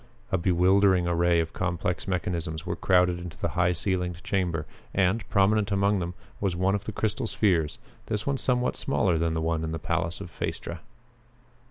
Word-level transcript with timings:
A 0.31 0.37
bewildering 0.39 1.07
array 1.07 1.39
of 1.41 1.53
complex 1.53 2.07
mechanisms 2.07 2.65
was 2.65 2.79
crowded 2.81 3.19
into 3.19 3.37
the 3.37 3.49
high 3.49 3.71
ceilinged 3.71 4.23
chamber 4.23 4.65
and, 4.95 5.23
prominent 5.29 5.71
among 5.71 5.99
them, 5.99 6.15
was 6.39 6.55
one 6.55 6.73
of 6.73 6.85
the 6.85 6.91
crystal 6.91 7.27
spheres, 7.27 7.77
this 8.07 8.25
one 8.25 8.37
of 8.37 8.39
somewhat 8.39 8.75
smaller 8.75 9.13
size 9.13 9.19
than 9.19 9.33
the 9.35 9.41
one 9.41 9.63
in 9.63 9.73
the 9.73 9.77
palace 9.77 10.19
of 10.19 10.31
Phaestra. 10.31 10.79